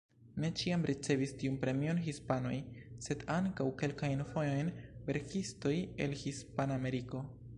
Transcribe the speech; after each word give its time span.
Ne 0.43 0.49
ĉiam 0.59 0.85
ricevis 0.89 1.33
tiun 1.41 1.59
premion 1.65 1.99
hispanoj, 2.05 2.55
sed 3.07 3.25
ankaŭ 3.35 3.67
kelkajn 3.83 4.25
fojojn 4.31 4.73
verkistoj 5.11 5.77
el 6.07 6.17
Hispanameriko. 6.25 7.25